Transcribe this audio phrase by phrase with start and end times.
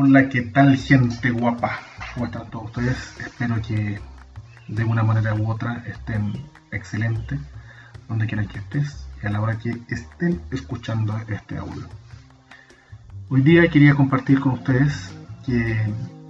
[0.00, 1.80] Hola, ¿qué tal gente guapa?
[2.14, 3.16] ¿Cómo están todos ustedes?
[3.18, 3.98] Espero que
[4.68, 6.34] de una manera u otra estén
[6.70, 7.40] excelentes,
[8.08, 11.82] donde quiera que estés y a la hora que estén escuchando este audio.
[13.28, 15.12] Hoy día quería compartir con ustedes
[15.44, 15.76] que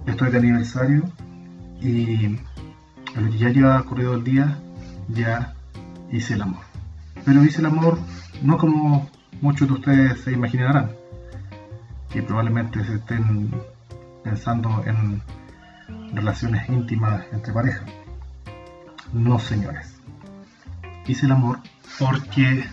[0.07, 1.03] estoy de aniversario
[1.79, 2.39] y
[3.15, 4.57] lo que ya lleva ocurrido el día,
[5.09, 5.53] ya
[6.11, 6.63] hice el amor.
[7.23, 7.99] Pero hice el amor
[8.41, 9.07] no como
[9.41, 10.89] muchos de ustedes se imaginarán,
[12.11, 13.51] que probablemente se estén
[14.23, 15.21] pensando en
[16.13, 17.85] relaciones íntimas entre parejas.
[19.13, 19.99] No, señores.
[21.07, 21.59] Hice el amor
[21.97, 22.65] porque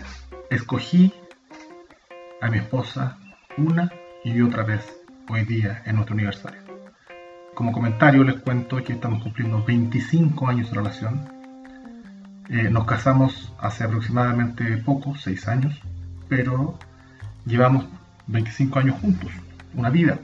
[0.49, 1.13] escogí
[2.41, 3.17] a mi esposa
[3.57, 3.91] una
[4.23, 4.85] y otra vez
[5.29, 6.61] hoy día en nuestro aniversario.
[7.53, 11.27] Como comentario les cuento que estamos cumpliendo 25 años de relación.
[12.49, 15.81] Eh, nos casamos hace aproximadamente poco, 6 años,
[16.29, 16.77] pero
[17.45, 17.85] llevamos
[18.27, 19.31] 25 años juntos,
[19.73, 20.19] una vida.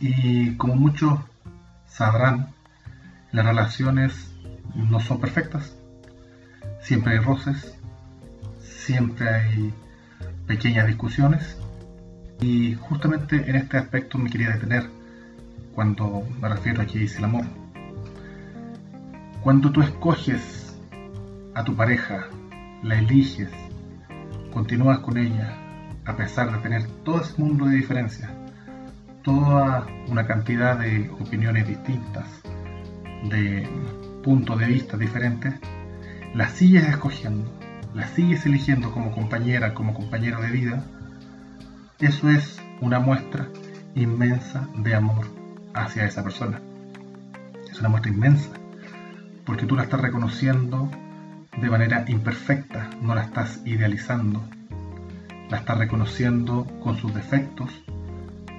[0.00, 1.18] Y como muchos
[1.86, 2.48] sabrán,
[3.32, 4.32] las relaciones
[4.74, 5.76] no son perfectas.
[6.80, 7.74] Siempre hay roces,
[8.60, 9.74] siempre hay
[10.46, 11.58] pequeñas discusiones.
[12.40, 14.88] Y justamente en este aspecto me quería detener
[15.74, 17.44] cuando me refiero a que dice el amor.
[19.42, 20.76] Cuando tú escoges
[21.54, 22.26] a tu pareja,
[22.82, 23.50] la eliges,
[24.52, 25.65] continúas con ella,
[26.06, 28.30] a pesar de tener todo ese mundo de diferencias,
[29.22, 32.26] toda una cantidad de opiniones distintas,
[33.28, 33.68] de
[34.22, 35.54] puntos de vista diferentes,
[36.32, 37.50] la sigues escogiendo,
[37.92, 40.84] la sigues eligiendo como compañera, como compañero de vida,
[41.98, 43.48] eso es una muestra
[43.94, 45.26] inmensa de amor
[45.74, 46.60] hacia esa persona.
[47.70, 48.50] Es una muestra inmensa,
[49.44, 50.88] porque tú la estás reconociendo
[51.56, 54.44] de manera imperfecta, no la estás idealizando,
[55.50, 57.70] la estás reconociendo con sus defectos,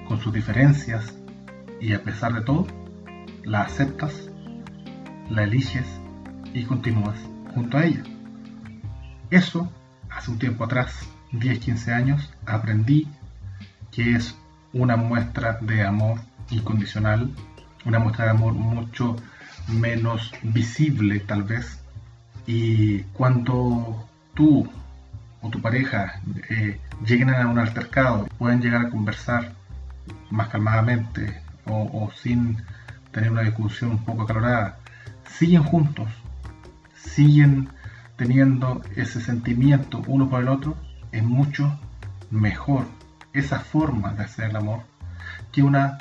[0.06, 1.14] con sus diferencias
[1.80, 2.66] y a pesar de todo,
[3.44, 4.30] la aceptas,
[5.30, 5.86] la eliges
[6.54, 7.18] y continúas
[7.54, 8.02] junto a ella.
[9.30, 9.70] Eso,
[10.10, 13.06] hace un tiempo atrás, 10, 15 años, aprendí
[13.90, 14.34] que es
[14.72, 16.18] una muestra de amor
[16.50, 17.30] incondicional,
[17.84, 19.16] una muestra de amor mucho
[19.68, 21.78] menos visible tal vez.
[22.46, 24.68] Y cuando tú
[25.40, 29.52] o tu pareja eh, lleguen a un altercado, pueden llegar a conversar
[30.30, 32.56] más calmadamente o, sin
[33.12, 34.78] tener una discusión un poco acalorada,
[35.26, 36.08] siguen juntos,
[36.94, 37.68] siguen
[38.16, 40.76] teniendo ese sentimiento uno por el otro,
[41.12, 41.78] es mucho
[42.30, 42.86] mejor
[43.32, 44.80] esa forma de hacer el amor
[45.52, 45.98] que una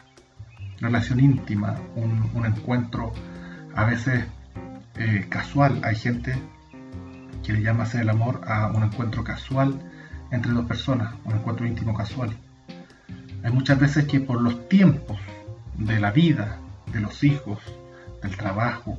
[0.80, 3.12] relación íntima, un, encuentro
[3.76, 4.26] a veces
[4.96, 5.82] eh, casual.
[5.84, 6.36] Hay gente
[7.48, 9.80] que le llama hacer el amor a un encuentro casual
[10.32, 12.36] entre dos personas, un encuentro íntimo casual.
[13.42, 15.18] Hay muchas veces que por los tiempos
[15.78, 16.60] de la vida,
[16.92, 17.60] de los hijos,
[18.22, 18.98] del trabajo,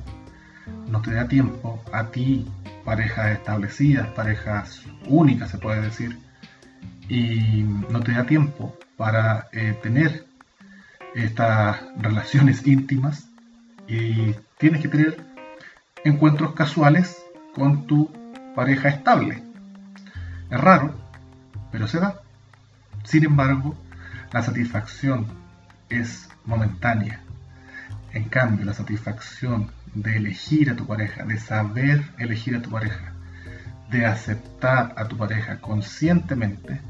[0.87, 2.47] no te da tiempo a ti,
[2.83, 6.17] parejas establecidas, parejas únicas se puede decir,
[7.07, 7.61] y
[7.91, 10.25] no te da tiempo para eh, tener
[11.13, 13.29] estas relaciones íntimas
[13.87, 15.23] y tienes que tener
[16.03, 17.15] encuentros casuales
[17.53, 18.18] con tu
[18.59, 19.41] pareja estable.
[20.51, 20.93] Es raro,
[21.71, 22.19] pero se da.
[23.05, 23.73] Sin embargo,
[24.33, 25.27] la satisfacción
[25.87, 27.21] es momentánea.
[28.11, 33.13] En cambio, la satisfacción de elegir a tu pareja, de saber elegir a tu pareja,
[33.91, 36.81] de aceptar a tu pareja conscientemente,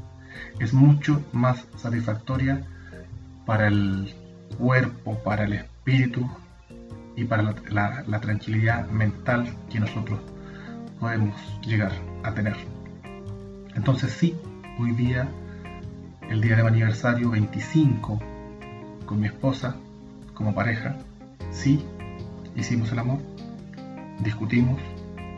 [0.58, 2.64] es mucho más satisfactoria
[3.46, 4.12] para el
[4.58, 6.28] cuerpo, para el espíritu
[7.14, 10.18] y para la, la tranquilidad mental que nosotros
[11.00, 12.54] podemos llegar a tener.
[13.74, 14.36] Entonces sí,
[14.78, 15.28] hoy día,
[16.28, 18.20] el día de mi aniversario 25,
[19.06, 19.76] con mi esposa,
[20.34, 20.98] como pareja,
[21.50, 21.84] sí,
[22.54, 23.20] hicimos el amor,
[24.22, 24.80] discutimos,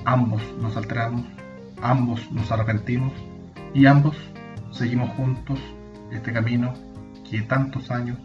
[0.05, 1.23] ambos nos alteramos,
[1.81, 3.13] ambos nos arrepentimos
[3.73, 4.17] y ambos
[4.73, 5.61] seguimos juntos
[6.11, 6.75] este camino
[7.31, 8.19] que tantos años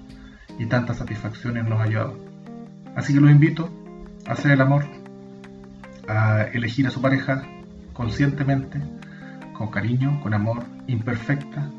[0.57, 2.17] y tantas satisfacciones nos ha llevado.
[2.95, 3.69] Así que los invito
[4.25, 4.85] a hacer el amor
[6.07, 7.43] a elegir a su pareja
[7.93, 8.81] conscientemente,
[9.53, 11.69] con cariño, con amor, imperfecta,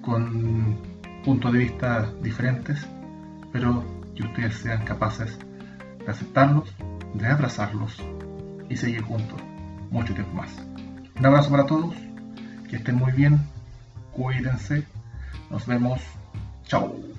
[0.00, 0.76] con
[1.24, 2.86] puntos de vista diferentes,
[3.52, 3.84] pero
[4.14, 5.38] que ustedes sean capaces
[6.04, 6.74] de aceptarlos,
[7.14, 8.02] de abrazarlos
[8.68, 9.40] y seguir juntos
[9.90, 10.50] mucho tiempo más.
[11.18, 11.94] Un abrazo para todos,
[12.68, 13.38] que estén muy bien,
[14.12, 14.84] cuídense,
[15.50, 16.00] nos vemos,
[16.64, 17.11] chao.